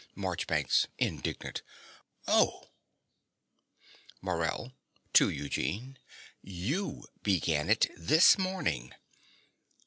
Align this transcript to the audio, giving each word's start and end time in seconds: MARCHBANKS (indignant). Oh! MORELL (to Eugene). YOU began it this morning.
MARCHBANKS 0.15 0.87
(indignant). 0.97 1.61
Oh! 2.27 2.71
MORELL 4.19 4.73
(to 5.13 5.29
Eugene). 5.29 5.99
YOU 6.41 7.05
began 7.21 7.69
it 7.69 7.85
this 7.95 8.35
morning. 8.39 8.95